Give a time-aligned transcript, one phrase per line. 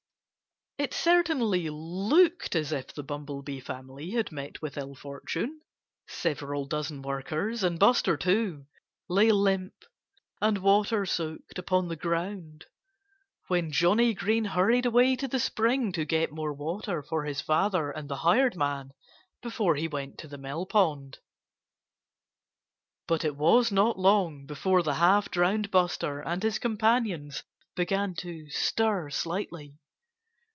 [0.77, 5.61] It certainly looked as if the Bumblebee family had met with ill fortune.
[6.07, 8.65] Several dozen workers and Buster, too
[9.07, 9.75] lay limp
[10.41, 12.65] and water soaked upon the ground,
[13.47, 17.91] when Johnnie Green hurried away to the spring to get more water for his father
[17.91, 18.89] and the hired man,
[19.43, 21.19] before he went to the mill pond.
[23.05, 27.43] But it was not long before the half drowned Buster and his companions
[27.75, 29.75] began to stir slightly.